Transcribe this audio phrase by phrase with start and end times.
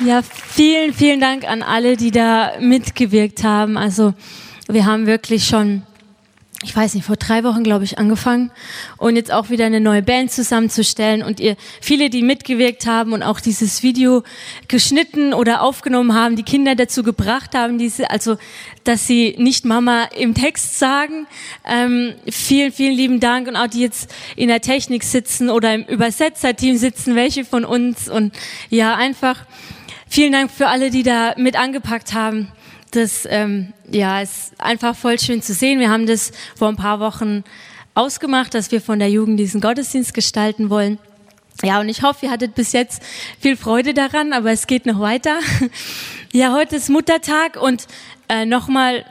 [0.00, 3.76] Ja, vielen, vielen Dank an alle, die da mitgewirkt haben.
[3.76, 4.12] Also
[4.66, 5.82] wir haben wirklich schon,
[6.64, 8.50] ich weiß nicht, vor drei Wochen, glaube ich, angefangen
[8.96, 13.22] und jetzt auch wieder eine neue Band zusammenzustellen und ihr, viele, die mitgewirkt haben und
[13.22, 14.24] auch dieses Video
[14.66, 18.36] geschnitten oder aufgenommen haben, die Kinder dazu gebracht haben, diese, also,
[18.82, 21.28] dass sie nicht Mama im Text sagen.
[21.64, 25.84] Ähm, vielen, vielen lieben Dank und auch die jetzt in der Technik sitzen oder im
[25.84, 28.34] Übersetzerteam sitzen, welche von uns und
[28.70, 29.46] ja, einfach,
[30.08, 32.48] Vielen Dank für alle, die da mit angepackt haben.
[32.90, 35.80] Das ähm, ja, ist einfach voll schön zu sehen.
[35.80, 37.42] Wir haben das vor ein paar Wochen
[37.94, 40.98] ausgemacht, dass wir von der Jugend diesen Gottesdienst gestalten wollen.
[41.62, 43.02] Ja, und ich hoffe, ihr hattet bis jetzt
[43.40, 45.38] viel Freude daran, aber es geht noch weiter.
[46.32, 47.86] Ja, heute ist Muttertag und
[48.28, 49.04] äh, nochmal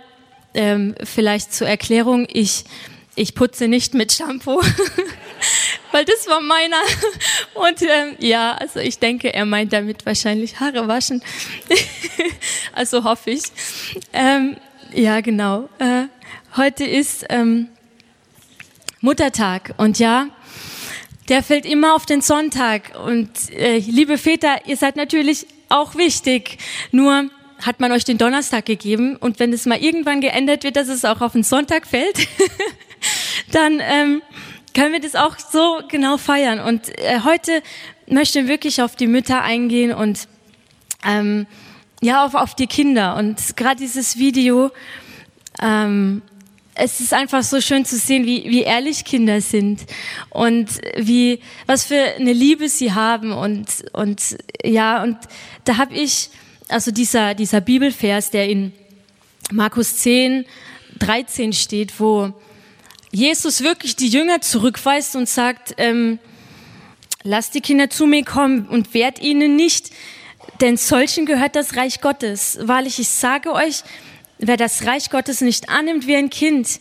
[0.54, 2.66] ähm, vielleicht zur Erklärung, ich,
[3.16, 4.62] ich putze nicht mit Shampoo.
[5.94, 6.81] weil das war meiner.
[7.53, 11.23] Und ähm, ja, also ich denke, er meint damit wahrscheinlich Haare waschen.
[12.73, 13.44] also hoffe ich.
[14.11, 14.58] Ähm,
[14.94, 15.70] ja, genau.
[15.80, 16.05] Äh,
[16.58, 17.70] heute ist ähm,
[19.02, 20.27] Muttertag und ja,
[21.30, 23.00] der fällt immer auf den Sonntag.
[23.05, 26.58] Und äh, liebe Väter, ihr seid natürlich auch wichtig.
[26.92, 27.30] Nur
[27.66, 31.05] hat man euch den Donnerstag gegeben und wenn es mal irgendwann geändert wird, dass es
[31.05, 32.17] auch auf den Sonntag fällt,
[33.52, 34.22] dann ähm,
[34.73, 36.59] können wir das auch so genau feiern.
[36.59, 37.61] Und äh, heute
[38.08, 40.27] möchte ich wirklich auf die Mütter eingehen und
[41.05, 41.45] ähm,
[42.02, 43.16] ja, auf, auf die Kinder.
[43.16, 44.71] Und gerade dieses Video,
[45.61, 46.21] ähm,
[46.75, 49.81] es ist einfach so schön zu sehen, wie, wie ehrlich Kinder sind
[50.30, 55.17] und wie was für eine Liebe sie haben und und ja und
[55.66, 56.30] da habe ich
[56.69, 58.73] also dieser dieser Bibelvers, der in
[59.52, 60.45] Markus 10
[60.97, 62.33] 13 steht, wo
[63.14, 66.17] Jesus wirklich die Jünger zurückweist und sagt, ähm,
[67.22, 69.92] lasst die Kinder zu mir kommen und wehrt ihnen nicht,
[70.61, 72.58] denn solchen gehört das Reich Gottes.
[72.64, 73.83] Wahrlich, ich sage euch,
[74.39, 76.80] wer das Reich Gottes nicht annimmt wie ein Kind,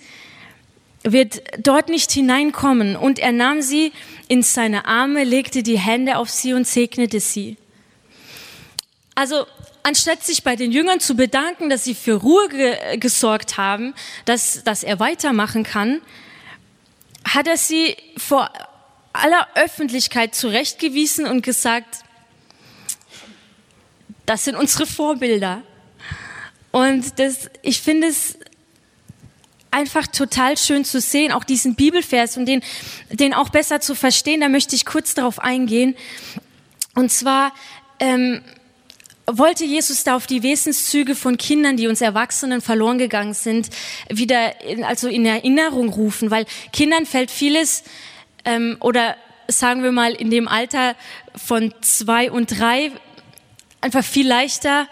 [1.03, 2.97] wird dort nicht hineinkommen.
[2.97, 3.93] Und er nahm sie
[4.29, 7.59] in seine Arme, legte die Hände auf sie und segnete sie.
[9.15, 9.45] Also
[9.83, 14.65] anstatt sich bei den Jüngern zu bedanken, dass sie für Ruhe ge gesorgt haben, dass,
[14.65, 16.01] dass er weitermachen kann,
[17.25, 18.51] hat er sie vor
[19.13, 22.05] aller Öffentlichkeit zurechtgewiesen und gesagt,
[24.27, 25.63] das sind unsere Vorbilder.
[26.71, 28.39] Und das, ich finde es
[29.71, 32.63] einfach total schön zu sehen, auch diesen Bibelvers und den,
[33.11, 34.41] den auch besser zu verstehen.
[34.41, 35.97] Da möchte ich kurz darauf eingehen.
[36.95, 37.53] Und zwar
[37.99, 38.43] ähm,
[39.39, 43.71] wollte Jesus da auf die Wesenszüge von Kindern, die uns Erwachsenen verloren gegangen sind,
[44.09, 47.85] wieder in, also in Erinnerung rufen, weil Kindern fällt vieles
[48.45, 49.17] ähm, oder
[49.49, 50.95] sagen wir mal in dem Alter
[51.35, 52.93] von zwei und drei
[53.81, 54.89] einfach viel leichter,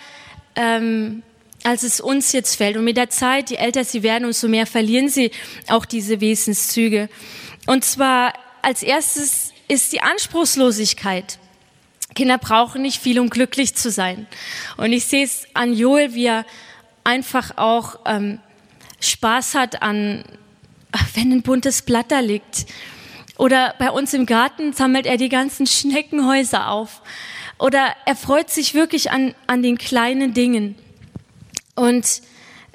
[0.57, 1.23] ähm,
[1.63, 2.77] als es uns jetzt fällt.
[2.77, 5.31] Und mit der Zeit, je älter sie werden, umso mehr verlieren sie
[5.69, 7.09] auch diese Wesenszüge.
[7.67, 11.39] Und zwar als erstes ist die Anspruchslosigkeit.
[12.15, 14.27] Kinder brauchen nicht viel, um glücklich zu sein.
[14.77, 16.45] Und ich sehe es an Joel, wie er
[17.05, 18.41] einfach auch ähm,
[19.01, 20.25] Spaß hat an,
[21.15, 22.67] wenn ein buntes Blatt da liegt.
[23.39, 27.01] Oder bei uns im Garten sammelt er die ganzen Schneckenhäuser auf.
[27.59, 30.77] Oder er freut sich wirklich an, an den kleinen Dingen.
[31.75, 32.23] Und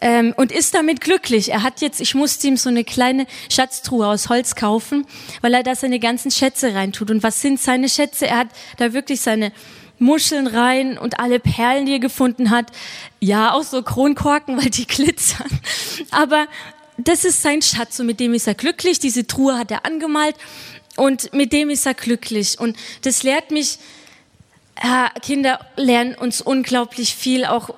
[0.01, 1.51] ähm, und ist damit glücklich.
[1.51, 5.05] Er hat jetzt, ich musste ihm so eine kleine Schatztruhe aus Holz kaufen,
[5.41, 7.11] weil er da seine ganzen Schätze reintut.
[7.11, 8.27] Und was sind seine Schätze?
[8.27, 8.47] Er hat
[8.77, 9.51] da wirklich seine
[9.97, 12.67] Muscheln rein und alle Perlen, die er gefunden hat.
[13.19, 15.49] Ja, auch so Kronkorken, weil die glitzern.
[16.11, 16.47] Aber
[16.97, 18.99] das ist sein Schatz und mit dem ist er glücklich.
[18.99, 20.35] Diese Truhe hat er angemalt
[20.97, 22.59] und mit dem ist er glücklich.
[22.59, 23.79] Und das lehrt mich,
[25.21, 27.69] Kinder lernen uns unglaublich viel, auch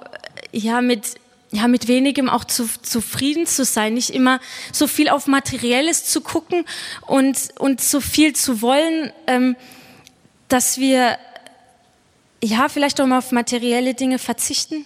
[0.52, 1.16] ja mit
[1.52, 4.40] ja, mit wenigem auch zu, zufrieden zu sein, nicht immer
[4.74, 6.66] so viel auf Materielles zu gucken
[7.06, 9.56] und, und so viel zu wollen, ähm,
[10.50, 11.18] dass wir
[12.44, 14.86] ja vielleicht auch mal auf materielle Dinge verzichten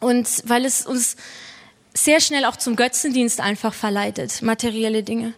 [0.00, 1.16] und weil es uns
[1.92, 5.34] sehr schnell auch zum Götzendienst einfach verleitet, materielle Dinge.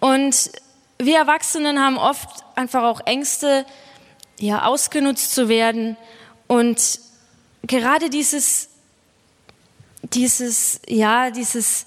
[0.00, 0.50] Und
[0.98, 3.66] wir Erwachsenen haben oft einfach auch Ängste,
[4.38, 5.98] ja, ausgenutzt zu werden
[6.46, 7.00] und
[7.62, 8.69] gerade dieses
[10.02, 11.86] dieses, ja, dieses,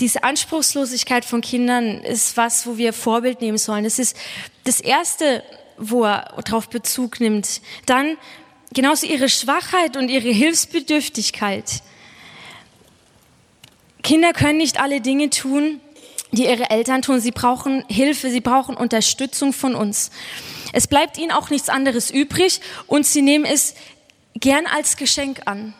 [0.00, 3.84] diese Anspruchslosigkeit von Kindern ist was, wo wir Vorbild nehmen sollen.
[3.84, 4.16] Das ist
[4.64, 5.42] das Erste,
[5.78, 7.60] wo er darauf Bezug nimmt.
[7.86, 8.16] Dann
[8.72, 11.82] genauso ihre Schwachheit und ihre Hilfsbedürftigkeit.
[14.02, 15.80] Kinder können nicht alle Dinge tun,
[16.32, 17.20] die ihre Eltern tun.
[17.20, 20.10] Sie brauchen Hilfe, sie brauchen Unterstützung von uns.
[20.72, 23.74] Es bleibt ihnen auch nichts anderes übrig und sie nehmen es
[24.34, 25.74] gern als Geschenk an.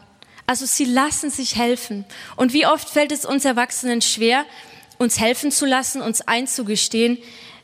[0.47, 2.05] Also sie lassen sich helfen.
[2.37, 4.45] Und wie oft fällt es uns Erwachsenen schwer,
[4.99, 7.19] uns helfen zu lassen, uns einzugestehen,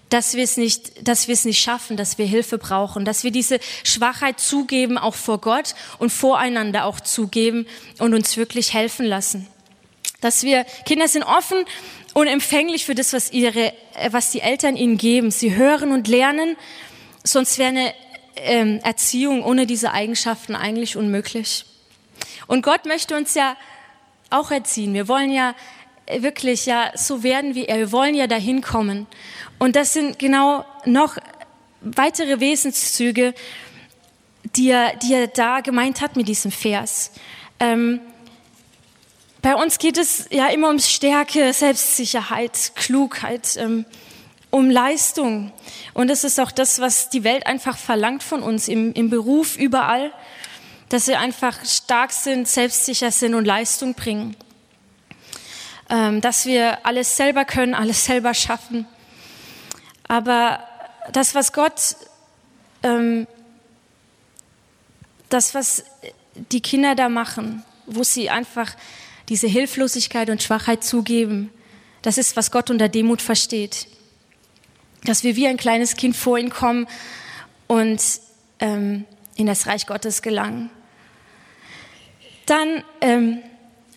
[0.08, 3.30] dass wir es nicht, dass wir es nicht schaffen, dass wir Hilfe brauchen, dass wir
[3.30, 7.66] diese Schwachheit zugeben, auch vor Gott und voreinander auch zugeben
[7.98, 9.46] und uns wirklich helfen lassen.
[10.20, 11.64] Dass wir, Kinder sind offen
[12.14, 13.72] und empfänglich für das, was ihre,
[14.10, 15.30] was die Eltern ihnen geben.
[15.30, 16.56] Sie hören und lernen,
[17.22, 17.94] sonst wäre eine
[18.36, 21.64] ähm, Erziehung ohne diese Eigenschaften eigentlich unmöglich.
[22.48, 23.56] Und Gott möchte uns ja
[24.30, 24.94] auch erziehen.
[24.94, 25.54] Wir wollen ja
[26.10, 27.78] wirklich ja so werden wie er.
[27.78, 29.06] Wir wollen ja dahin kommen.
[29.58, 31.18] Und das sind genau noch
[31.80, 33.34] weitere Wesenszüge,
[34.56, 37.12] die er, die er da gemeint hat mit diesem Vers.
[37.60, 38.00] Ähm,
[39.42, 43.84] bei uns geht es ja immer um Stärke, Selbstsicherheit, Klugheit, ähm,
[44.50, 45.52] um Leistung.
[45.94, 49.56] Und das ist auch das, was die Welt einfach verlangt von uns im, im Beruf,
[49.56, 50.12] überall,
[50.88, 54.36] dass wir einfach stark sind, selbstsicher sind und Leistung bringen.
[55.90, 58.86] Ähm, dass wir alles selber können, alles selber schaffen.
[60.06, 60.62] Aber
[61.12, 61.96] das, was Gott,
[62.82, 63.26] ähm,
[65.28, 65.84] das, was
[66.52, 68.74] die Kinder da machen, wo sie einfach
[69.28, 71.50] diese Hilflosigkeit und Schwachheit zugeben,
[72.02, 73.86] das ist, was Gott unter Demut versteht.
[75.04, 76.86] Dass wir wie ein kleines Kind vor ihn kommen
[77.66, 78.02] und
[78.60, 79.04] ähm,
[79.36, 80.70] in das Reich Gottes gelangen.
[82.48, 83.42] Dann ähm,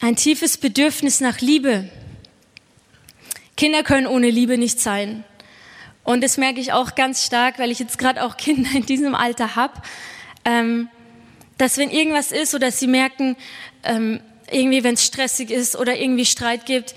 [0.02, 1.90] ein tiefes Bedürfnis nach Liebe.
[3.56, 5.24] Kinder können ohne Liebe nicht sein.
[6.04, 9.16] Und das merke ich auch ganz stark, weil ich jetzt gerade auch Kinder in diesem
[9.16, 9.82] Alter habe,
[10.44, 10.90] ähm,
[11.58, 13.38] dass wenn irgendwas ist oder sie merken,
[13.84, 14.20] ähm,
[14.52, 16.94] irgendwie wenn es stressig ist oder irgendwie Streit gibt,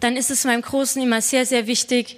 [0.00, 2.16] dann ist es meinem Großen immer sehr, sehr wichtig,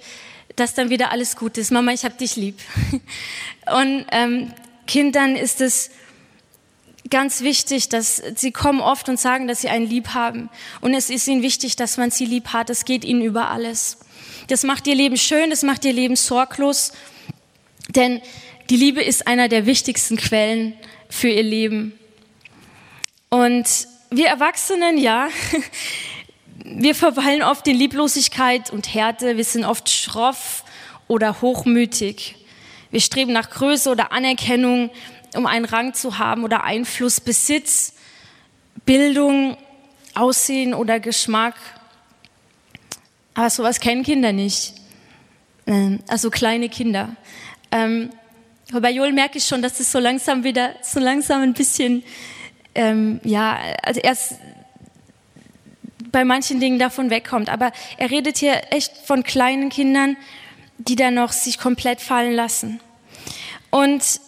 [0.55, 1.71] dass dann wieder alles gut ist.
[1.73, 2.57] Mama, ich habe dich lieb.
[3.69, 4.53] Und ähm,
[4.85, 5.89] Kindern ist es
[7.09, 10.49] ganz wichtig, dass sie kommen oft und sagen, dass sie einen lieb haben.
[10.81, 12.69] Und es ist ihnen wichtig, dass man sie lieb hat.
[12.69, 13.97] Es geht ihnen über alles.
[14.47, 16.93] Das macht ihr Leben schön, das macht ihr Leben sorglos,
[17.89, 18.21] denn
[18.69, 20.73] die Liebe ist einer der wichtigsten Quellen
[21.09, 21.97] für ihr Leben.
[23.29, 23.65] Und
[24.09, 25.27] wir Erwachsenen, ja,
[26.63, 30.63] wir verweilen oft in Lieblosigkeit und Härte, wir sind oft schroff
[31.07, 32.35] oder hochmütig.
[32.89, 34.89] Wir streben nach Größe oder Anerkennung,
[35.35, 37.93] um einen Rang zu haben oder Einfluss, Besitz,
[38.85, 39.57] Bildung,
[40.13, 41.55] Aussehen oder Geschmack.
[43.33, 44.73] Aber sowas kennen Kinder nicht.
[45.67, 47.15] Ähm, also kleine Kinder.
[47.71, 48.09] Ähm,
[48.71, 52.03] aber bei Joel merke ich schon, dass es so langsam wieder, so langsam ein bisschen,
[52.75, 54.35] ähm, ja, also erst
[56.11, 57.49] bei manchen Dingen davon wegkommt.
[57.49, 60.17] Aber er redet hier echt von kleinen Kindern,
[60.77, 62.79] die dann noch sich komplett fallen lassen.
[63.69, 64.19] Und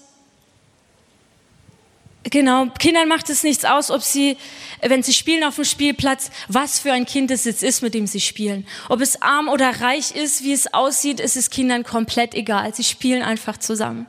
[2.24, 4.36] Genau, Kindern macht es nichts aus, ob sie,
[4.82, 8.08] wenn sie spielen auf dem Spielplatz, was für ein Kind es jetzt ist, mit dem
[8.08, 8.68] sie spielen.
[8.90, 12.74] Ob es arm oder reich ist, wie es aussieht, ist es Kindern komplett egal.
[12.76, 14.06] Sie spielen einfach zusammen.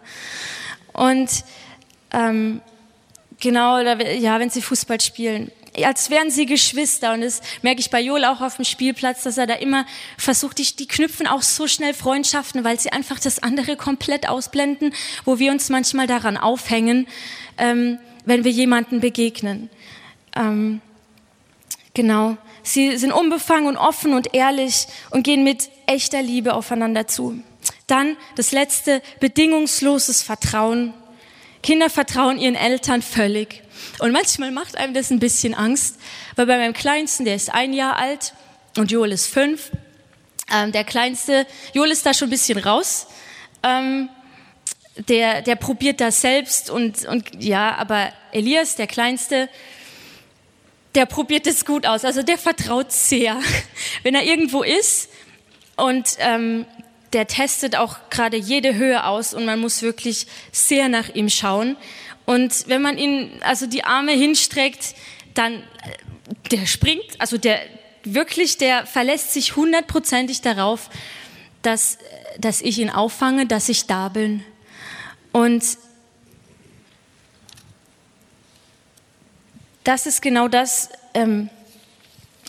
[0.92, 1.30] Und
[2.12, 2.60] ähm,
[3.38, 5.52] genau, ja, wenn sie Fußball spielen,
[5.84, 7.12] als wären sie Geschwister.
[7.12, 9.86] Und das merke ich bei Joel auch auf dem Spielplatz, dass er da immer
[10.18, 14.92] versucht, die, die knüpfen auch so schnell Freundschaften, weil sie einfach das andere komplett ausblenden,
[15.24, 17.06] wo wir uns manchmal daran aufhängen,
[17.60, 19.70] ähm, wenn wir jemanden begegnen.
[20.34, 20.80] Ähm,
[21.94, 22.36] genau.
[22.62, 27.40] Sie sind unbefangen und offen und ehrlich und gehen mit echter Liebe aufeinander zu.
[27.86, 30.94] Dann das letzte, bedingungsloses Vertrauen.
[31.62, 33.62] Kinder vertrauen ihren Eltern völlig.
[33.98, 35.96] Und manchmal macht einem das ein bisschen Angst,
[36.36, 38.34] weil bei meinem Kleinsten, der ist ein Jahr alt
[38.76, 39.70] und Joel ist fünf,
[40.52, 43.06] ähm, der Kleinste, Joel ist da schon ein bisschen raus.
[43.62, 44.08] Ähm,
[44.96, 49.48] der, der probiert das selbst und, und ja, aber Elias, der Kleinste,
[50.94, 52.04] der probiert es gut aus.
[52.04, 53.40] Also der vertraut sehr,
[54.02, 55.10] wenn er irgendwo ist
[55.76, 56.66] und ähm,
[57.12, 61.76] der testet auch gerade jede Höhe aus und man muss wirklich sehr nach ihm schauen.
[62.24, 64.94] Und wenn man ihn also die Arme hinstreckt,
[65.34, 65.64] dann äh,
[66.50, 67.60] der springt, also der
[68.04, 70.90] wirklich, der verlässt sich hundertprozentig darauf,
[71.62, 71.98] dass,
[72.38, 74.44] dass ich ihn auffange, dass ich da bin.
[75.32, 75.64] Und
[79.84, 81.50] das ist genau das, ähm,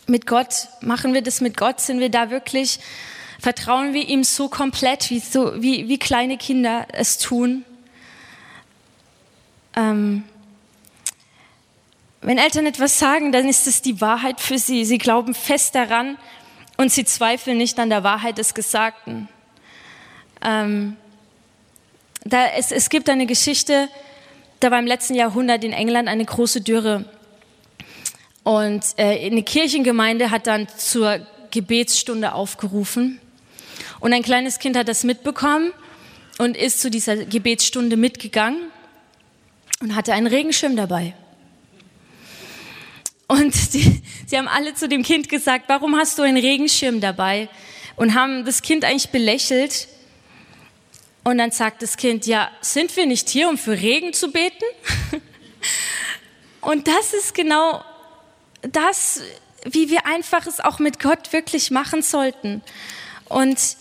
[0.08, 2.80] mit Gott, machen wir das mit Gott, sind wir da wirklich,
[3.40, 7.64] vertrauen wir ihm so komplett, wie, so, wie, wie kleine Kinder es tun.
[9.76, 10.24] Ähm,
[12.22, 14.86] wenn Eltern etwas sagen, dann ist es die Wahrheit für sie.
[14.86, 16.18] Sie glauben fest daran
[16.78, 19.28] und sie zweifeln nicht an der Wahrheit des Gesagten.
[20.44, 20.98] Ähm,
[22.24, 23.90] da, es, es gibt eine Geschichte,
[24.60, 27.06] da war im letzten Jahrhundert in England eine große Dürre.
[28.44, 33.20] Und äh, eine Kirchengemeinde hat dann zur Gebetsstunde aufgerufen.
[34.00, 35.72] Und ein kleines Kind hat das mitbekommen
[36.38, 38.72] und ist zu dieser Gebetsstunde mitgegangen
[39.80, 41.14] und hatte einen Regenschirm dabei.
[43.28, 47.50] Und die, sie haben alle zu dem Kind gesagt, warum hast du einen Regenschirm dabei?
[47.96, 49.88] Und haben das Kind eigentlich belächelt.
[51.24, 54.66] Und dann sagt das Kind, ja, sind wir nicht hier, um für Regen zu beten?
[56.62, 57.84] Und das ist genau
[58.62, 59.22] das,
[59.66, 62.62] wie wir einfach es auch mit Gott wirklich machen sollten.
[63.26, 63.78] Und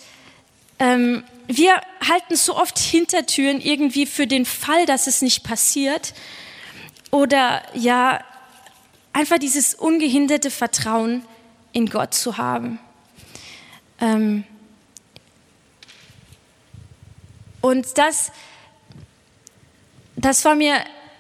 [0.79, 6.15] ähm, wir halten so oft Hintertüren irgendwie für den Fall, dass es nicht passiert.
[7.11, 8.23] Oder ja,
[9.13, 11.25] einfach dieses ungehinderte Vertrauen
[11.73, 12.79] in Gott zu haben.
[14.01, 14.45] Ähm
[17.61, 18.33] und das,
[20.17, 20.77] das war mir,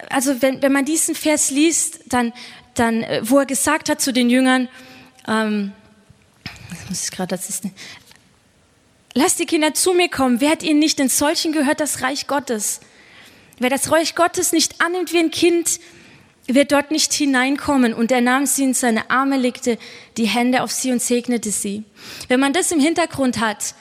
[0.09, 2.33] also wenn, wenn man diesen Vers liest, dann,
[2.75, 4.69] dann, äh, wo er gesagt hat zu den Jüngern,
[5.29, 5.73] ähm,
[6.89, 7.65] muss ich gerade, das ist,
[9.15, 10.41] lasst die Kinder zu mir kommen.
[10.41, 12.81] Wer hat ihnen nicht in solchen gehört das Reich Gottes?
[13.59, 15.81] Wer das Reich Gottes nicht annimmt wie ein Kind,
[16.47, 17.93] wird dort nicht hineinkommen.
[17.93, 19.79] Und er nahm sie in seine Arme, legte
[20.17, 21.85] die Hände auf sie und segnete sie.
[22.29, 23.75] Wenn man das im Hintergrund hat,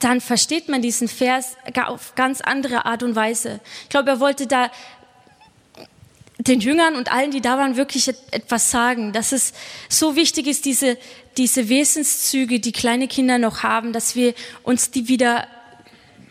[0.00, 3.60] dann versteht man diesen Vers auf ganz andere Art und Weise.
[3.84, 4.70] Ich glaube, er wollte da
[6.38, 9.52] den Jüngern und allen, die da waren, wirklich etwas sagen, dass es
[9.88, 10.96] so wichtig ist, diese,
[11.36, 15.46] diese Wesenszüge, die kleine Kinder noch haben, dass wir uns die wieder,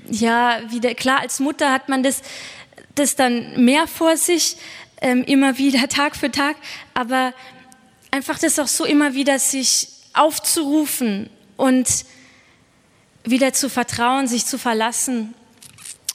[0.10, 2.22] ja, wieder, klar, als Mutter hat man das,
[2.96, 4.58] das dann mehr vor sich,
[5.02, 6.56] ähm, immer wieder, Tag für Tag,
[6.96, 7.34] aber
[8.10, 11.88] einfach das auch so immer wieder sich aufzurufen und
[13.24, 15.34] wieder zu vertrauen, sich zu verlassen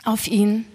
[0.05, 0.67] auf ihn.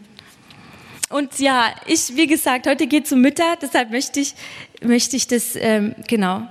[1.10, 4.36] Und ja, ich, wie gesagt, heute geht es um Mütter, deshalb möchte ich,
[4.82, 6.48] möchte ich das, ähm, genau.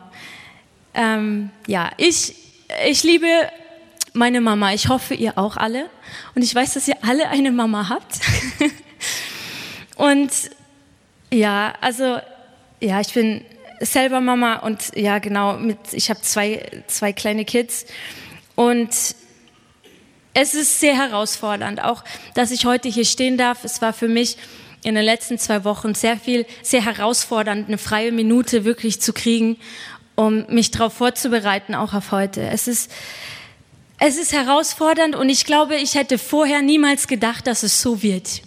[0.95, 2.35] Ähm, ja, ich,
[2.87, 3.27] ich liebe
[4.15, 4.73] meine Mama.
[4.73, 5.89] Ich hoffe, ihr auch alle.
[6.35, 8.19] Und ich weiß, dass ihr alle eine Mama habt.
[9.97, 10.31] und
[11.31, 12.19] ja, also
[12.81, 13.45] ja, ich bin
[13.81, 17.87] selber Mama und ja, genau, mit, ich habe zwei, zwei kleine Kids
[18.57, 18.91] und
[20.41, 22.05] es ist sehr herausfordernd, auch
[22.35, 23.65] dass ich heute hier stehen darf.
[23.65, 24.37] Es war für mich
[24.85, 29.57] in den letzten zwei Wochen sehr viel, sehr herausfordernd, eine freie Minute wirklich zu kriegen,
[30.15, 32.43] um mich darauf vorzubereiten, auch auf heute.
[32.43, 32.89] Es ist,
[33.99, 38.43] es ist herausfordernd und ich glaube, ich hätte vorher niemals gedacht, dass es so wird.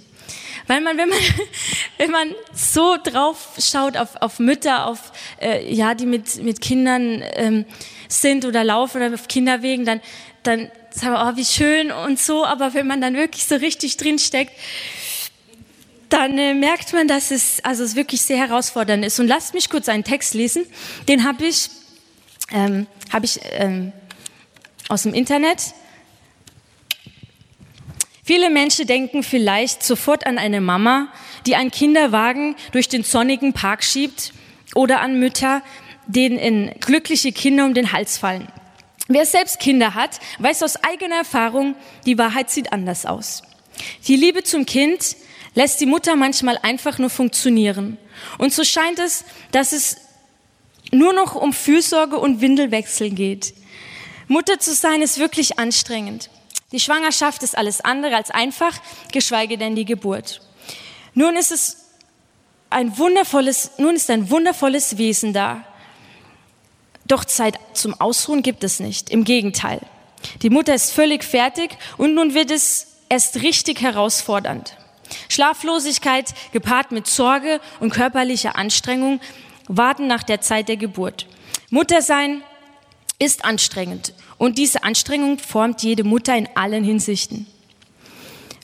[0.67, 1.19] Weil man, wenn man,
[1.97, 7.21] wenn man so drauf schaut auf, auf Mütter, auf, äh, ja, die mit, mit Kindern
[7.33, 7.65] ähm,
[8.07, 9.99] sind oder laufen oder auf Kinderwegen, dann,
[10.43, 12.45] dann sagen wir, oh, wie schön und so.
[12.45, 14.53] Aber wenn man dann wirklich so richtig drin steckt,
[16.09, 19.19] dann äh, merkt man, dass es, also es wirklich sehr herausfordernd ist.
[19.19, 20.65] Und lasst mich kurz einen Text lesen.
[21.07, 21.69] Den habe ich,
[22.51, 23.93] ähm, hab ich ähm,
[24.89, 25.73] aus dem Internet.
[28.23, 31.07] Viele Menschen denken vielleicht sofort an eine Mama,
[31.45, 34.33] die einen Kinderwagen durch den sonnigen Park schiebt
[34.75, 35.63] oder an Mütter,
[36.07, 38.47] denen glückliche Kinder um den Hals fallen.
[39.13, 41.75] Wer selbst Kinder hat, weiß aus eigener Erfahrung,
[42.05, 43.43] die Wahrheit sieht anders aus.
[44.07, 45.17] Die Liebe zum Kind
[45.53, 47.97] lässt die Mutter manchmal einfach nur funktionieren.
[48.37, 49.97] Und so scheint es, dass es
[50.91, 53.53] nur noch um Fürsorge und Windelwechsel geht.
[54.29, 56.29] Mutter zu sein ist wirklich anstrengend.
[56.71, 58.79] Die Schwangerschaft ist alles andere als einfach,
[59.11, 60.41] geschweige denn die Geburt.
[61.13, 61.77] Nun ist es
[62.69, 65.65] ein wundervolles, nun ist ein wundervolles Wesen da.
[67.11, 69.09] Doch Zeit zum Ausruhen gibt es nicht.
[69.09, 69.81] Im Gegenteil.
[70.43, 74.77] Die Mutter ist völlig fertig und nun wird es erst richtig herausfordernd.
[75.27, 79.19] Schlaflosigkeit gepaart mit Sorge und körperlicher Anstrengung
[79.67, 81.27] warten nach der Zeit der Geburt.
[81.69, 82.43] Muttersein
[83.19, 87.45] ist anstrengend und diese Anstrengung formt jede Mutter in allen Hinsichten.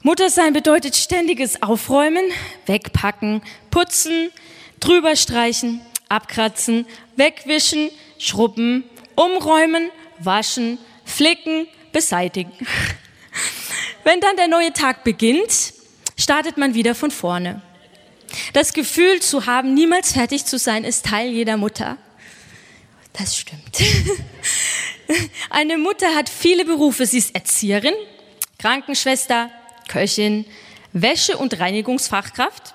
[0.03, 2.23] Muttersein bedeutet ständiges Aufräumen,
[2.65, 4.29] wegpacken, putzen,
[4.79, 6.85] drüber streichen, abkratzen,
[7.17, 8.83] wegwischen, schrubben,
[9.15, 12.51] umräumen, waschen, flicken, beseitigen.
[14.03, 15.73] Wenn dann der neue Tag beginnt,
[16.17, 17.61] startet man wieder von vorne.
[18.53, 21.97] Das Gefühl zu haben, niemals fertig zu sein, ist Teil jeder Mutter.
[23.13, 23.77] Das stimmt.
[25.49, 27.05] Eine Mutter hat viele Berufe.
[27.05, 27.93] Sie ist Erzieherin,
[28.59, 29.49] Krankenschwester,
[29.87, 30.45] Köchin,
[30.93, 32.73] Wäsche- und Reinigungsfachkraft,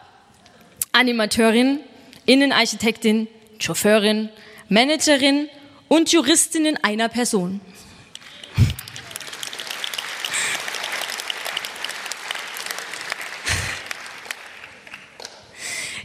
[0.92, 1.80] Animateurin,
[2.26, 4.30] Innenarchitektin, Chauffeurin,
[4.72, 5.50] Managerin
[5.88, 7.60] und Juristin in einer Person.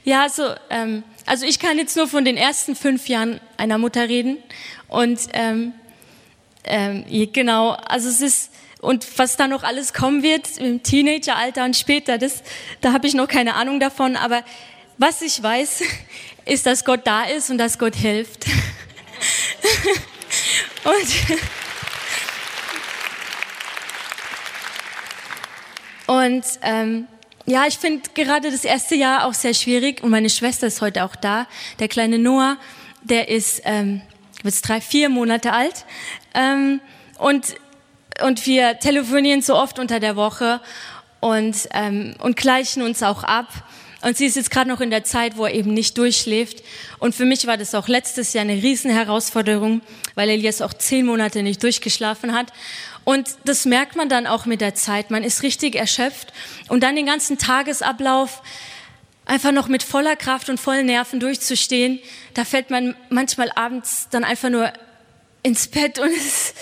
[0.03, 4.09] Ja, so, ähm, also ich kann jetzt nur von den ersten fünf Jahren einer Mutter
[4.09, 4.37] reden.
[4.89, 5.71] Und ähm,
[6.65, 11.77] ähm, genau, also es ist, und was da noch alles kommen wird im Teenageralter und
[11.77, 12.43] später, das,
[12.81, 14.17] da habe ich noch keine Ahnung davon.
[14.17, 14.43] Aber
[14.97, 15.83] was ich weiß,
[16.45, 18.45] ist, dass Gott da ist und dass Gott hilft.
[20.83, 21.07] und
[26.07, 27.07] und ähm,
[27.45, 31.05] ja, ich finde gerade das erste Jahr auch sehr schwierig und meine Schwester ist heute
[31.05, 31.47] auch da.
[31.79, 32.57] Der kleine Noah,
[33.03, 34.01] der ist ähm,
[34.43, 35.85] jetzt drei, vier Monate alt
[36.33, 36.81] ähm,
[37.17, 37.55] und
[38.23, 40.59] und wir telefonieren so oft unter der Woche
[41.19, 43.47] und ähm, und gleichen uns auch ab.
[44.07, 46.63] Und sie ist jetzt gerade noch in der Zeit, wo er eben nicht durchschläft.
[46.97, 49.81] Und für mich war das auch letztes Jahr eine Riesenherausforderung,
[50.15, 52.53] weil Elias auch zehn Monate nicht durchgeschlafen hat.
[53.03, 55.11] Und das merkt man dann auch mit der Zeit.
[55.11, 56.31] Man ist richtig erschöpft
[56.69, 58.43] und dann den ganzen Tagesablauf
[59.25, 61.99] einfach noch mit voller Kraft und vollen Nerven durchzustehen,
[62.33, 64.71] da fällt man manchmal abends dann einfach nur
[65.43, 66.55] ins Bett und ist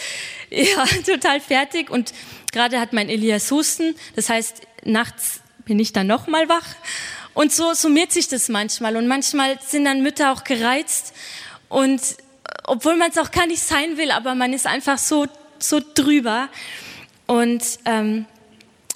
[0.50, 1.92] ja total fertig.
[1.92, 2.12] Und
[2.52, 6.66] gerade hat mein Elias Husten, das heißt, nachts bin ich dann noch mal wach.
[7.36, 8.98] Und so summiert sich das manchmal.
[8.98, 11.14] Und manchmal sind dann Mütter auch gereizt.
[11.70, 12.02] Und
[12.64, 15.28] obwohl man es auch gar nicht sein will, aber man ist einfach so
[15.60, 16.50] so drüber
[17.28, 18.26] und ähm,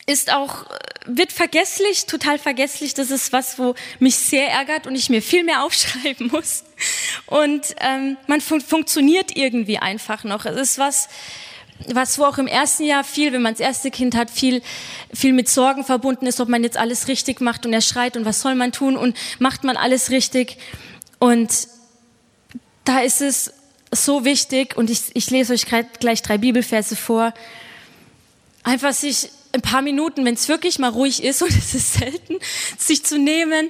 [0.06, 0.66] ist auch
[1.06, 2.94] wird vergesslich, total vergesslich.
[2.94, 6.64] Das ist was, wo mich sehr ärgert und ich mir viel mehr aufschreiben muss.
[7.26, 10.46] Und ähm, man fun funktioniert irgendwie einfach noch.
[10.46, 11.10] Es ist was,
[11.88, 14.62] was wo auch im ersten Jahr viel, wenn man das erste Kind hat, viel,
[15.14, 18.26] viel mit Sorgen verbunden ist, ob man jetzt alles richtig macht und er schreit und
[18.26, 20.58] was soll man tun und macht man alles richtig.
[21.20, 21.68] Und
[22.86, 23.54] da ist es
[23.92, 25.66] so wichtig und ich, ich lese euch
[26.00, 27.34] gleich drei Bibelverse vor.
[28.64, 32.36] Einfach sich ein paar Minuten, wenn es wirklich mal ruhig ist und es ist selten,
[32.78, 33.70] sich zu nehmen,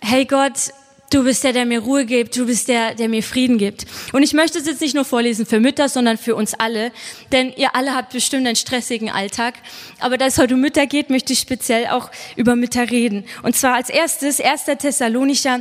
[0.00, 0.72] hey Gott,
[1.10, 3.86] du bist der, der mir Ruhe gibt, du bist der, der mir Frieden gibt.
[4.12, 6.92] Und ich möchte es jetzt nicht nur vorlesen für Mütter, sondern für uns alle,
[7.32, 9.54] denn ihr alle habt bestimmt einen stressigen Alltag.
[10.00, 13.24] Aber da es heute um Mütter geht, möchte ich speziell auch über Mütter reden.
[13.42, 14.64] Und zwar als erstes 1.
[14.78, 15.60] Thessalonicher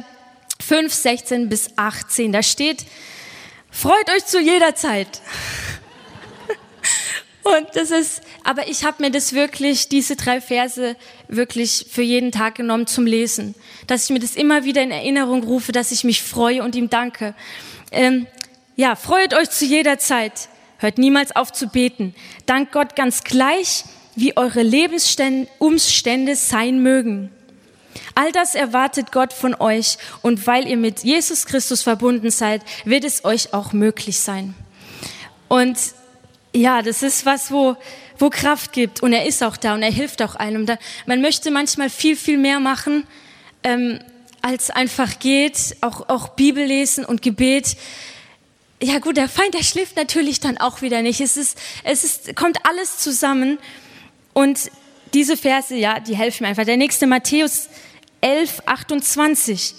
[0.59, 2.31] 5, 16 bis 18.
[2.31, 2.85] Da steht,
[3.69, 5.21] Freut euch zu jeder Zeit.
[7.47, 10.97] Und das ist, aber ich habe mir das wirklich, diese drei Verse
[11.29, 13.55] wirklich für jeden Tag genommen zum Lesen.
[13.87, 16.89] Dass ich mir das immer wieder in Erinnerung rufe, dass ich mich freue und ihm
[16.89, 17.35] danke.
[17.91, 18.27] Ähm,
[18.75, 20.49] ja, freut euch zu jeder Zeit.
[20.79, 22.13] Hört niemals auf zu beten.
[22.45, 27.31] Dank Gott ganz gleich, wie eure Lebensumstände sein mögen.
[28.13, 33.05] All das erwartet Gott von euch und weil ihr mit Jesus Christus verbunden seid, wird
[33.05, 34.53] es euch auch möglich sein.
[35.47, 35.77] Und
[36.57, 37.75] ja, das ist was, wo,
[38.17, 40.65] wo Kraft gibt und er ist auch da und er hilft auch einem.
[40.65, 43.05] Da, man möchte manchmal viel, viel mehr machen,
[43.63, 43.99] ähm,
[44.41, 47.77] als einfach geht, auch, auch Bibel lesen und Gebet.
[48.81, 51.21] Ja gut, der Feind, der schläft natürlich dann auch wieder nicht.
[51.21, 53.57] Es ist, es ist, kommt alles zusammen
[54.33, 54.71] und
[55.13, 56.65] diese Verse, ja, die helfen mir einfach.
[56.65, 57.69] Der nächste Matthäus
[58.21, 59.75] 11, 28.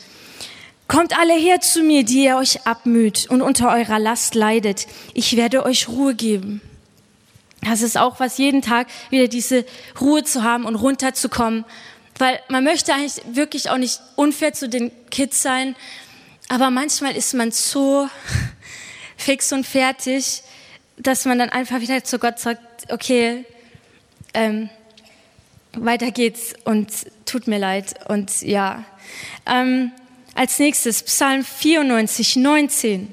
[0.89, 4.87] Kommt alle her zu mir, die ihr euch abmüht und unter eurer Last leidet.
[5.13, 6.63] Ich werde euch Ruhe geben.
[7.61, 9.67] Das ist auch was, jeden Tag wieder diese
[10.01, 11.67] Ruhe zu haben und runterzukommen.
[12.17, 15.77] Weil man möchte eigentlich wirklich auch nicht unfair zu den Kids sein.
[16.49, 18.09] Aber manchmal ist man so
[19.19, 20.43] fix und fertig,
[20.97, 23.45] dass man dann einfach wieder zu Gott sagt, okay,
[24.33, 24.71] ähm,
[25.73, 26.89] weiter geht's und
[27.27, 27.95] tut mir leid.
[28.09, 28.85] Und ja,
[29.45, 29.93] ähm,
[30.39, 33.13] als nächstes Psalm 94, 19.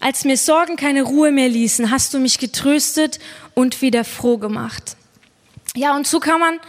[0.00, 3.18] Als mir Sorgen keine Ruhe mehr ließen, hast du mich getröstet
[3.54, 4.98] und wieder froh gemacht.
[5.74, 6.60] Ja, und so kann man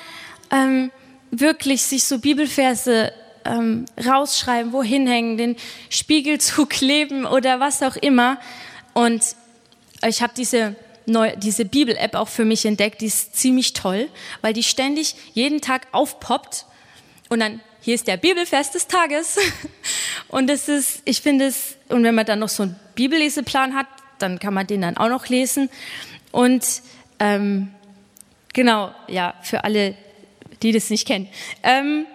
[0.52, 0.92] ähm,
[1.32, 3.12] wirklich sich so Bibelverse
[3.44, 5.58] ähm, rausschreiben, wohin hängen, den
[5.90, 8.40] Spiegel zu kleben oder was auch immer.
[8.94, 9.22] Und
[10.08, 13.02] ich habe diese neu, diese Bibel-App auch für mich entdeckt.
[13.02, 14.08] Die ist ziemlich toll,
[14.40, 16.66] weil die ständig jeden Tag aufpoppt
[17.28, 19.38] und dann hier ist der Bibelfest des Tages.
[20.28, 23.86] Und es ist, ich finde es, und wenn man dann noch so einen Bibelleseplan hat,
[24.18, 25.70] dann kann man den dann auch noch lesen.
[26.32, 26.82] Und
[27.20, 27.72] ähm,
[28.54, 29.94] genau, ja, für alle,
[30.64, 31.30] die das nicht kennen.
[31.62, 32.08] Ähm,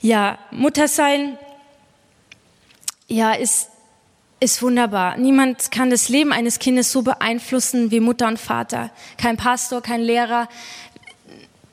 [0.00, 1.38] ja, Mutter sein,
[3.08, 3.68] ja, ist
[4.40, 5.16] ist wunderbar.
[5.18, 8.90] Niemand kann das Leben eines Kindes so beeinflussen wie Mutter und Vater.
[9.18, 10.48] Kein Pastor, kein Lehrer.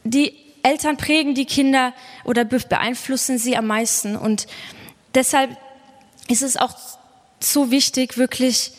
[0.04, 1.94] Die Eltern prägen die Kinder
[2.24, 4.16] oder beeinflussen sie am meisten.
[4.16, 4.48] Und
[5.16, 5.58] deshalb
[6.28, 6.76] ist es auch
[7.40, 8.72] so wichtig, wirklich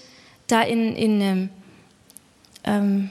[0.47, 1.51] da in, in ähm,
[2.65, 3.11] ähm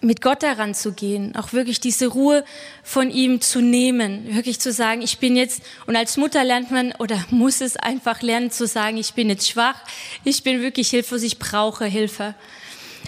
[0.00, 2.44] mit Gott daran zu gehen, auch wirklich diese Ruhe
[2.84, 6.92] von ihm zu nehmen, wirklich zu sagen, ich bin jetzt, und als Mutter lernt man
[6.92, 9.76] oder muss es einfach lernen zu sagen, ich bin jetzt schwach,
[10.24, 12.34] ich bin wirklich hilflos, ich brauche Hilfe.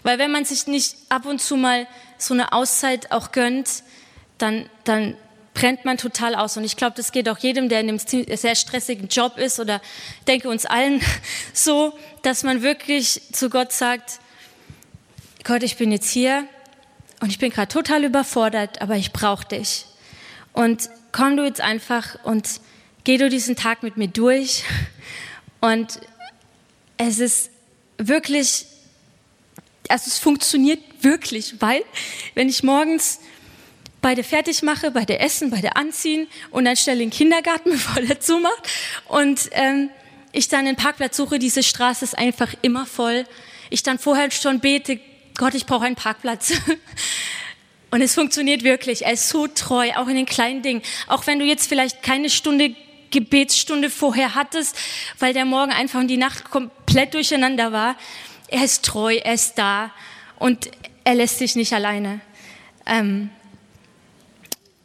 [0.02, 1.86] Weil wenn man sich nicht ab und zu mal
[2.16, 3.82] so eine Auszeit auch gönnt,
[4.38, 5.16] dann, dann
[5.54, 6.56] brennt man total aus.
[6.56, 9.80] Und ich glaube, das geht auch jedem, der in einem sehr stressigen Job ist oder
[10.26, 11.00] denke uns allen
[11.52, 14.20] so, dass man wirklich zu Gott sagt,
[15.44, 16.44] Gott, ich bin jetzt hier
[17.20, 19.86] und ich bin gerade total überfordert, aber ich brauche dich.
[20.52, 22.60] Und komm du jetzt einfach und
[23.04, 24.64] geh du diesen Tag mit mir durch.
[25.60, 25.98] Und
[26.98, 27.50] es ist
[27.96, 28.66] wirklich,
[29.88, 31.82] also es funktioniert wirklich, weil
[32.34, 33.18] wenn ich morgens
[34.08, 38.18] beide fertig mache, beide essen, beide anziehen und dann schnell in den Kindergarten, bevor der
[38.20, 38.66] zumacht
[39.06, 39.90] und ähm,
[40.32, 43.26] ich dann den Parkplatz suche, diese Straße ist einfach immer voll.
[43.68, 44.98] Ich dann vorher schon bete,
[45.36, 46.54] Gott, ich brauche einen Parkplatz.
[47.90, 49.04] Und es funktioniert wirklich.
[49.04, 50.82] Er ist so treu, auch in den kleinen Dingen.
[51.06, 52.74] Auch wenn du jetzt vielleicht keine Stunde
[53.10, 54.76] Gebetsstunde vorher hattest,
[55.18, 57.96] weil der Morgen einfach und die Nacht komplett durcheinander war.
[58.48, 59.90] Er ist treu, er ist da
[60.38, 60.70] und
[61.04, 62.20] er lässt sich nicht alleine.
[62.86, 63.30] Ähm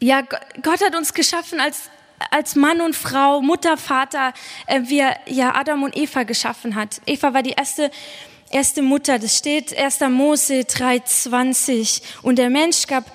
[0.03, 1.89] ja, Gott hat uns geschaffen als,
[2.29, 4.33] als Mann und Frau, Mutter, Vater,
[4.67, 7.01] äh, wie er ja Adam und Eva geschaffen hat.
[7.05, 7.89] Eva war die erste
[8.51, 10.01] erste Mutter, das steht 1.
[10.09, 12.01] Mose 3,20.
[12.21, 13.05] Und der Mensch gab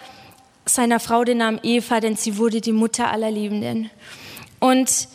[0.65, 3.91] seiner Frau den Namen Eva, denn sie wurde die Mutter aller Liebenden.
[4.59, 5.09] Und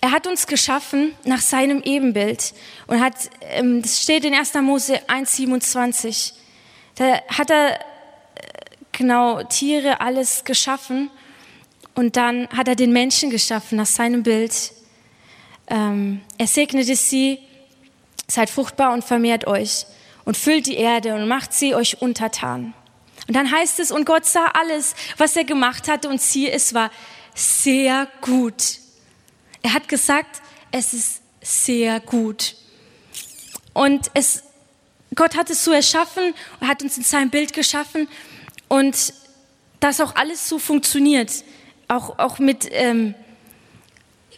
[0.00, 2.52] er hat uns geschaffen nach seinem Ebenbild
[2.88, 4.54] und hat, ähm, das steht in 1.
[4.60, 6.34] Mose 1,27.
[6.96, 7.78] Da hat er
[8.98, 11.10] genau Tiere, alles geschaffen
[11.94, 14.72] und dann hat er den Menschen geschaffen nach seinem Bild.
[15.68, 17.38] Ähm, er segnete sie
[18.30, 19.86] Seid fruchtbar und vermehrt euch
[20.26, 22.74] und füllt die Erde und macht sie euch untertan.
[23.26, 26.74] Und dann heißt es, und Gott sah alles, was er gemacht hatte, und siehe, es
[26.74, 26.90] war
[27.34, 28.80] sehr gut.
[29.62, 32.54] Er hat gesagt, es ist sehr gut.
[33.72, 34.42] Und es,
[35.14, 38.08] Gott hat es so erschaffen, er hat uns in seinem Bild geschaffen
[38.68, 39.12] und
[39.80, 41.44] dass auch alles so funktioniert,
[41.88, 43.14] auch, auch mit, ähm,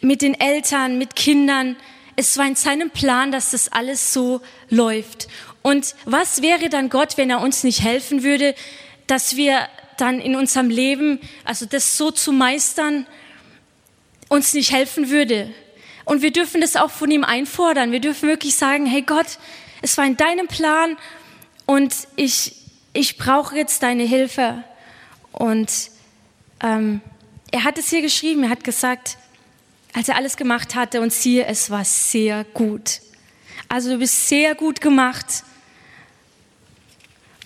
[0.01, 1.75] mit den Eltern, mit Kindern,
[2.15, 5.27] es war in seinem Plan, dass das alles so läuft.
[5.61, 8.55] Und was wäre dann Gott, wenn er uns nicht helfen würde,
[9.07, 9.67] dass wir
[9.97, 13.07] dann in unserem Leben, also das so zu meistern,
[14.29, 15.53] uns nicht helfen würde?
[16.05, 17.91] Und wir dürfen das auch von ihm einfordern.
[17.91, 19.37] Wir dürfen wirklich sagen, hey Gott,
[19.81, 20.97] es war in deinem Plan
[21.65, 22.55] und ich,
[22.93, 24.63] ich brauche jetzt deine Hilfe.
[25.31, 25.91] Und
[26.61, 27.01] ähm,
[27.51, 29.17] er hat es hier geschrieben, er hat gesagt,
[29.93, 33.01] als er alles gemacht hatte und siehe, es war sehr gut.
[33.67, 35.43] Also du bist sehr gut gemacht.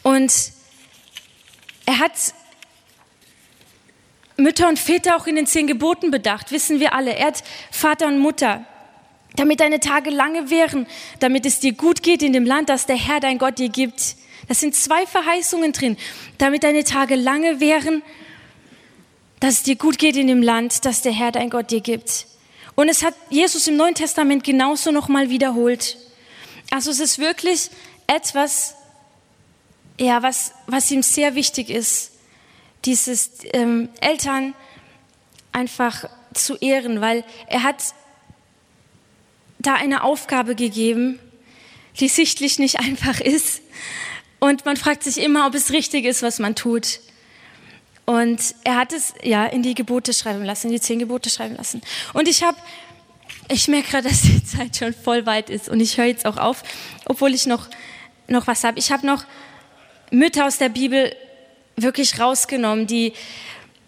[0.03, 0.31] Und
[1.85, 2.11] er hat
[4.37, 7.15] Mütter und Väter auch in den zehn Geboten bedacht, wissen wir alle.
[7.15, 8.65] Er hat Vater und Mutter,
[9.35, 10.87] damit deine Tage lange wären,
[11.19, 14.15] damit es dir gut geht in dem Land, das der Herr dein Gott dir gibt.
[14.47, 15.97] Das sind zwei Verheißungen drin,
[16.37, 18.03] damit deine Tage lange wären,
[19.39, 22.27] dass es dir gut geht in dem Land, das der Herr dein Gott dir gibt.
[22.75, 25.97] Und es hat Jesus im Neuen Testament genauso nochmal wiederholt.
[26.71, 27.69] Also es ist wirklich
[28.07, 28.75] etwas,
[29.99, 32.11] ja, was, was ihm sehr wichtig ist,
[32.83, 34.53] dieses ähm, Eltern
[35.51, 37.81] einfach zu ehren, weil er hat
[39.59, 41.19] da eine Aufgabe gegeben,
[41.99, 43.61] die sichtlich nicht einfach ist.
[44.45, 46.99] Und man fragt sich immer, ob es richtig ist, was man tut.
[48.05, 51.55] Und er hat es ja in die Gebote schreiben lassen, in die zehn Gebote schreiben
[51.55, 51.81] lassen.
[52.13, 52.55] Und ich habe,
[53.47, 56.37] ich merke gerade, dass die Zeit schon voll weit ist und ich höre jetzt auch
[56.37, 56.61] auf,
[57.05, 57.67] obwohl ich noch,
[58.27, 58.77] noch was habe.
[58.77, 59.25] Ich habe noch
[60.11, 61.15] Mütter aus der Bibel
[61.75, 63.13] wirklich rausgenommen, die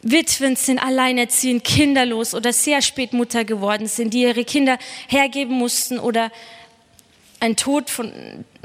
[0.01, 5.99] Witwen sind, alleinerziehend, kinderlos oder sehr spät Mutter geworden sind, die ihre Kinder hergeben mussten
[5.99, 6.31] oder
[7.39, 8.11] einen Tod von,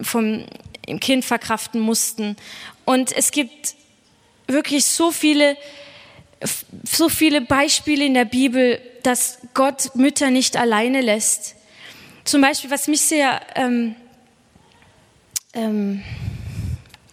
[0.00, 0.44] vom
[1.00, 2.37] Kind verkraften mussten.
[2.85, 3.74] Und es gibt
[4.46, 5.56] wirklich so viele,
[6.85, 11.56] so viele Beispiele in der Bibel, dass Gott Mütter nicht alleine lässt.
[12.24, 13.96] Zum Beispiel, was mich sehr, ähm,
[15.54, 16.02] ähm,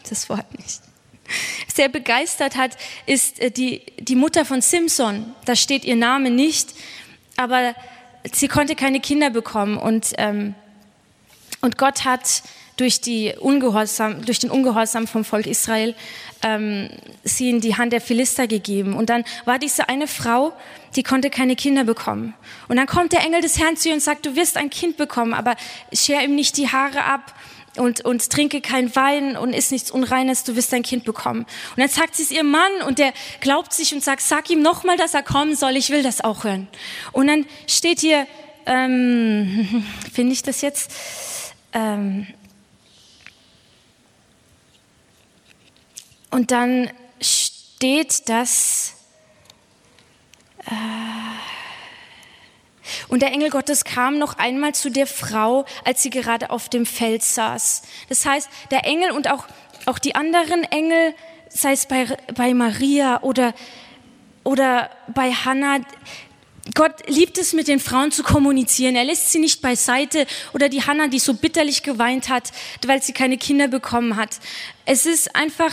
[0.07, 0.81] das Wort nicht,
[1.73, 5.33] sehr begeistert hat, ist äh, die, die Mutter von Simpson.
[5.45, 6.69] Da steht ihr Name nicht,
[7.37, 7.75] aber
[8.31, 10.55] sie konnte keine Kinder bekommen und, ähm,
[11.61, 12.43] und Gott hat
[12.77, 15.95] durch, die Ungehorsam, durch den Ungehorsam vom Volk Israel
[16.41, 16.89] ähm,
[17.23, 18.95] sie in die Hand der Philister gegeben.
[18.95, 20.53] Und dann war diese eine Frau,
[20.95, 22.33] die konnte keine Kinder bekommen.
[22.69, 24.95] Und dann kommt der Engel des Herrn zu ihr und sagt, du wirst ein Kind
[24.95, 25.55] bekommen, aber
[25.91, 27.33] scher ihm nicht die Haare ab
[27.75, 31.41] und, und trinke kein Wein und isst nichts Unreines, du wirst dein Kind bekommen.
[31.41, 34.61] Und dann sagt sie es ihrem Mann und der glaubt sich und sagt, sag ihm
[34.61, 36.67] nochmal, dass er kommen soll, ich will das auch hören.
[37.11, 38.25] Und dann steht hier,
[38.65, 40.91] ähm, finde ich das jetzt,
[41.73, 42.27] ähm,
[46.31, 46.89] und dann
[47.21, 48.95] steht das,
[50.65, 50.71] äh,
[53.07, 56.85] und der Engel Gottes kam noch einmal zu der Frau, als sie gerade auf dem
[56.85, 57.83] Feld saß.
[58.07, 59.45] Das heißt, der Engel und auch,
[59.85, 61.13] auch die anderen Engel,
[61.49, 62.05] sei es bei,
[62.35, 63.53] bei Maria oder,
[64.43, 65.79] oder bei Hannah,
[66.75, 68.95] Gott liebt es, mit den Frauen zu kommunizieren.
[68.95, 72.51] Er lässt sie nicht beiseite oder die Hannah, die so bitterlich geweint hat,
[72.85, 74.39] weil sie keine Kinder bekommen hat.
[74.85, 75.71] Es ist einfach,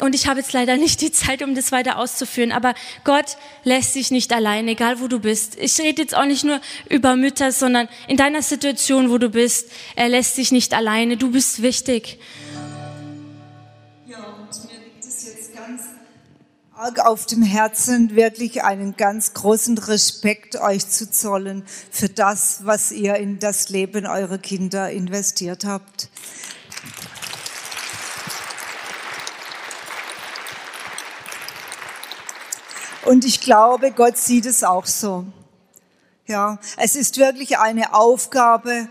[0.00, 3.94] und ich habe jetzt leider nicht die Zeit, um das weiter auszuführen, aber Gott lässt
[3.94, 5.56] sich nicht allein, egal wo du bist.
[5.58, 9.70] Ich rede jetzt auch nicht nur über Mütter, sondern in deiner Situation, wo du bist,
[9.96, 11.16] er lässt sich nicht alleine.
[11.16, 12.18] Du bist wichtig.
[16.82, 22.90] Arg auf dem Herzen, wirklich einen ganz großen Respekt euch zu zollen für das, was
[22.90, 26.08] ihr in das Leben eurer Kinder investiert habt.
[33.04, 35.24] Und ich glaube, Gott sieht es auch so.
[36.26, 38.88] Ja, es ist wirklich eine Aufgabe,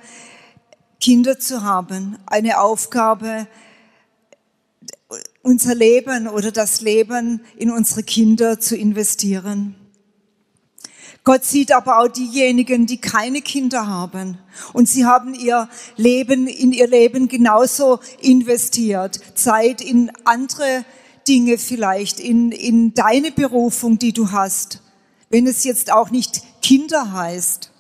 [1.02, 3.48] Kinder zu haben, eine Aufgabe,
[5.44, 9.76] unser Leben oder das Leben in unsere Kinder zu investieren.
[11.24, 14.40] Gott sieht aber auch diejenigen, die keine Kinder haben.
[14.74, 19.20] Und sie haben ihr Leben, in ihr Leben genauso investiert.
[19.36, 20.84] Zeit in andere
[21.28, 24.82] Dinge vielleicht in, in deine Berufung, die du hast,
[25.30, 27.72] wenn es jetzt auch nicht Kinder heißt,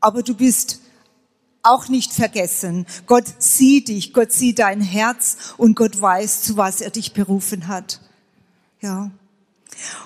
[0.00, 0.80] aber du bist
[1.62, 2.86] auch nicht vergessen.
[3.06, 7.68] Gott sieht dich, Gott sieht dein Herz und Gott weiß, zu was er dich berufen
[7.68, 8.00] hat.
[8.80, 9.10] Ja.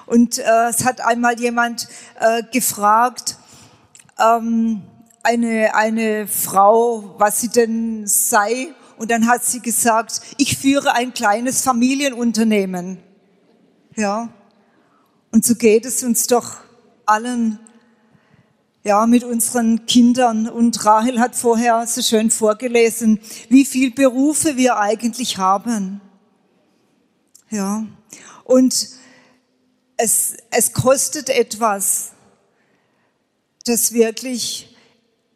[0.07, 1.89] Und äh, es hat einmal jemand
[2.21, 3.37] äh, gefragt,
[4.19, 4.83] ähm,
[5.23, 11.15] eine, eine Frau, was sie denn sei und dann hat sie gesagt, ich führe ein
[11.15, 12.99] kleines Familienunternehmen.
[13.97, 14.29] Ja.
[15.31, 16.59] Und so geht es uns doch
[17.07, 17.59] allen,
[18.83, 20.49] ja, mit unseren Kindern.
[20.49, 26.01] Und Rahel hat vorher so schön vorgelesen, wie viel Berufe wir eigentlich haben.
[27.51, 27.87] Ja.
[28.45, 28.89] Und
[29.97, 32.11] es, es kostet etwas,
[33.65, 34.77] das wirklich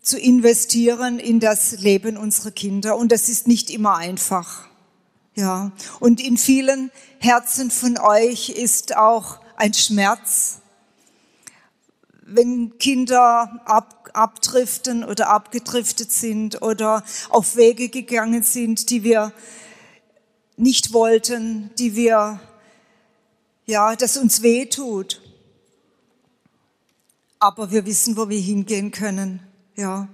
[0.03, 2.97] zu investieren in das Leben unserer Kinder.
[2.97, 4.67] Und das ist nicht immer einfach.
[5.35, 5.73] Ja.
[6.01, 10.61] Und in vielen Herzen von euch ist auch ein Schmerz,
[12.27, 19.33] wenn Kinder ab, abdriften oder abgedriftet sind oder auf Wege gegangen sind, die wir
[20.57, 22.41] nicht wollten, die wir,
[23.67, 25.23] ja, das uns weh tut.
[27.39, 29.41] Aber wir wissen, wo wir hingehen können.
[29.77, 30.09] Ja,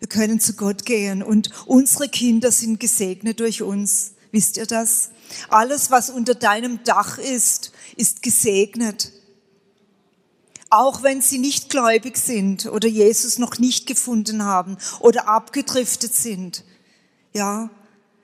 [0.00, 4.14] wir können zu Gott gehen und unsere Kinder sind gesegnet durch uns.
[4.32, 5.10] Wisst ihr das?
[5.48, 9.12] Alles, was unter deinem Dach ist, ist gesegnet.
[10.74, 16.64] Auch wenn sie nicht gläubig sind oder Jesus noch nicht gefunden haben oder abgedriftet sind.
[17.32, 17.70] Ja,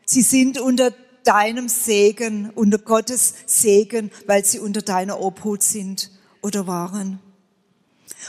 [0.05, 6.11] sie sind unter deinem Segen, unter Gottes Segen, weil sie unter deiner Obhut sind
[6.43, 7.21] oder waren.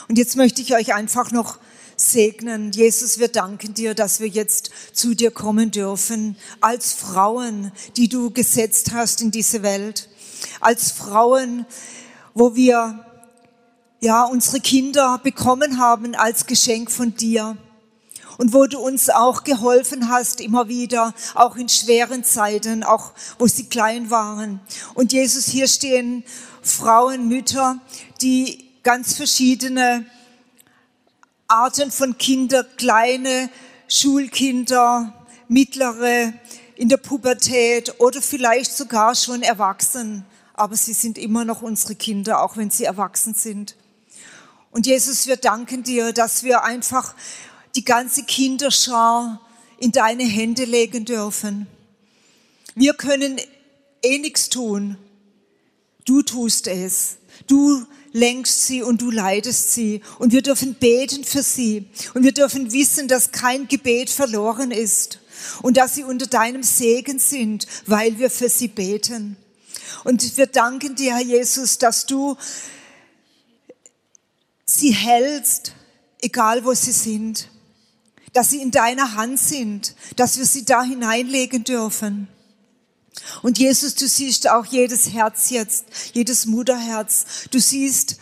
[0.08, 1.58] Und jetzt möchte ich euch einfach noch
[1.96, 2.72] segnen.
[2.74, 8.30] Jesus, wir danken dir, dass wir jetzt zu dir kommen dürfen, als Frauen, die du
[8.30, 10.10] gesetzt hast in diese Welt,
[10.60, 11.66] als Frauen,
[12.36, 13.04] wo wir
[14.02, 17.56] ja unsere Kinder bekommen haben als Geschenk von dir
[18.38, 23.46] und wo du uns auch geholfen hast, immer wieder, auch in schweren Zeiten, auch wo
[23.46, 24.60] sie klein waren.
[24.96, 26.24] Und Jesus, hier stehen
[26.64, 27.80] Frauen, Mütter,
[28.22, 30.06] die ganz verschiedene
[31.48, 33.52] Arten von Kinder, kleine
[33.88, 35.14] Schulkinder,
[35.48, 36.34] mittlere
[36.76, 40.26] in der Pubertät oder vielleicht sogar schon erwachsen.
[40.56, 43.76] Aber sie sind immer noch unsere Kinder, auch wenn sie erwachsen sind.
[44.72, 47.14] Und Jesus, wir danken dir, dass wir einfach
[47.76, 49.42] die ganze Kinderschar
[49.78, 51.68] in deine Hände legen dürfen.
[52.76, 53.40] Wir können
[54.02, 54.98] eh nichts tun.
[56.06, 57.18] Du tust es.
[57.48, 60.02] Du lenkst sie und du leitest sie.
[60.20, 61.88] Und wir dürfen beten für sie.
[62.14, 65.20] Und wir dürfen wissen, dass kein Gebet verloren ist.
[65.62, 69.38] Und dass sie unter deinem Segen sind, weil wir für sie beten.
[70.04, 72.38] Und wir danken dir, Herr Jesus, dass du
[74.80, 75.74] sie hältst,
[76.22, 77.50] egal wo sie sind.
[78.34, 82.28] dass sie in deiner Hand sind, dass wir sie da hineinlegen dürfen.
[83.42, 87.26] Und Jesus, du siehst auch jedes Herz jetzt, jedes Mutterherz.
[87.52, 88.18] Du siehst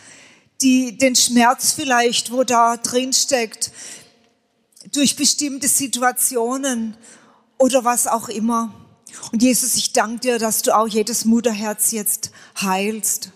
[0.62, 3.70] die, den Schmerz vielleicht, wo da drin steckt,
[4.92, 6.96] durch bestimmte Situationen
[7.58, 8.74] oder was auch immer.
[9.32, 13.30] Und Jesus, ich danke dir, dass du auch jedes Mutterherz jetzt heilst.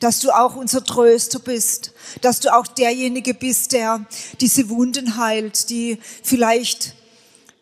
[0.00, 1.92] Dass du auch unser Tröster bist.
[2.20, 4.04] Dass du auch derjenige bist, der
[4.40, 6.94] diese Wunden heilt, die vielleicht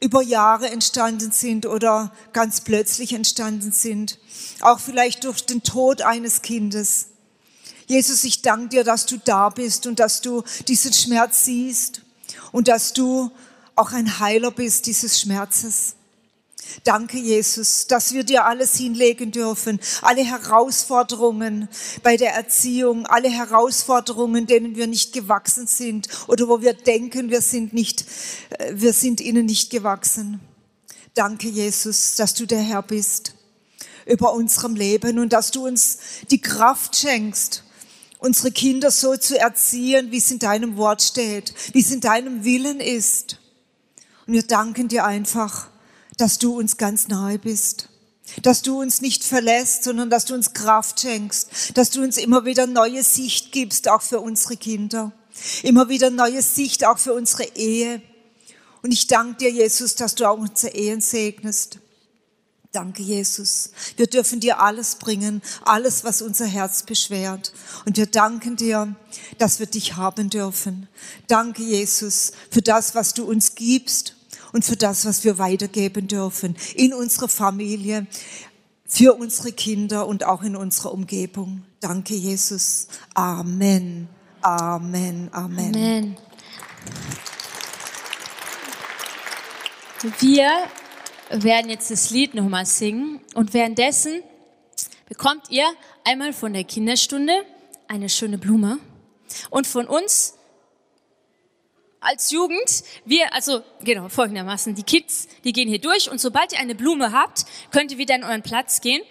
[0.00, 4.18] über Jahre entstanden sind oder ganz plötzlich entstanden sind.
[4.60, 7.06] Auch vielleicht durch den Tod eines Kindes.
[7.86, 12.02] Jesus, ich danke dir, dass du da bist und dass du diesen Schmerz siehst
[12.52, 13.30] und dass du
[13.76, 15.94] auch ein Heiler bist dieses Schmerzes.
[16.82, 19.80] Danke, Jesus, dass wir dir alles hinlegen dürfen.
[20.02, 21.68] Alle Herausforderungen
[22.02, 27.40] bei der Erziehung, alle Herausforderungen, denen wir nicht gewachsen sind oder wo wir denken, wir
[27.40, 28.04] sind nicht,
[28.58, 30.40] äh, wir sind ihnen nicht gewachsen.
[31.14, 33.34] Danke, Jesus, dass du der Herr bist
[34.06, 35.98] über unserem Leben und dass du uns
[36.30, 37.62] die Kraft schenkst,
[38.18, 42.44] unsere Kinder so zu erziehen, wie es in deinem Wort steht, wie es in deinem
[42.44, 43.38] Willen ist.
[44.26, 45.68] Und wir danken dir einfach
[46.16, 47.88] dass du uns ganz nahe bist,
[48.42, 52.44] dass du uns nicht verlässt, sondern dass du uns Kraft schenkst, dass du uns immer
[52.44, 55.12] wieder neue Sicht gibst, auch für unsere Kinder,
[55.62, 58.02] immer wieder neue Sicht auch für unsere Ehe.
[58.82, 61.78] Und ich danke dir, Jesus, dass du auch unsere Ehen segnest.
[62.72, 63.70] Danke, Jesus.
[63.96, 67.52] Wir dürfen dir alles bringen, alles, was unser Herz beschwert.
[67.86, 68.96] Und wir danken dir,
[69.38, 70.88] dass wir dich haben dürfen.
[71.28, 74.16] Danke, Jesus, für das, was du uns gibst
[74.54, 78.06] und für das, was wir weitergeben dürfen in unserer Familie,
[78.86, 81.64] für unsere Kinder und auch in unserer Umgebung.
[81.80, 82.86] Danke, Jesus.
[83.14, 84.08] Amen.
[84.42, 85.28] Amen.
[85.32, 85.74] Amen.
[85.74, 86.16] Amen.
[90.20, 90.48] Wir
[91.30, 94.22] werden jetzt das Lied nochmal singen und währenddessen
[95.08, 95.66] bekommt ihr
[96.04, 97.32] einmal von der Kinderstunde
[97.88, 98.78] eine schöne Blume
[99.50, 100.34] und von uns
[102.04, 106.58] als Jugend, wir, also genau, folgendermaßen, die Kids, die gehen hier durch und sobald ihr
[106.58, 109.02] eine Blume habt, könnt ihr wieder an euren Platz gehen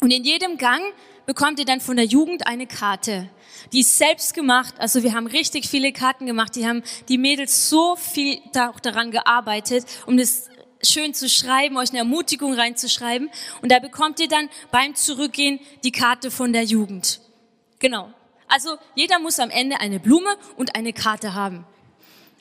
[0.00, 0.82] und in jedem Gang
[1.26, 3.28] bekommt ihr dann von der Jugend eine Karte.
[3.72, 7.68] Die ist selbst gemacht, also wir haben richtig viele Karten gemacht, die haben die Mädels
[7.68, 10.48] so viel da, auch daran gearbeitet, um das
[10.82, 13.30] schön zu schreiben, euch eine Ermutigung reinzuschreiben
[13.62, 17.20] und da bekommt ihr dann beim Zurückgehen die Karte von der Jugend.
[17.78, 18.12] Genau.
[18.46, 21.66] Also jeder muss am Ende eine Blume und eine Karte haben.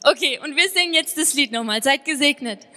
[0.04, 1.82] Okay, und wir singen jetzt das Lied nochmal.
[1.82, 2.68] Seid gesegnet.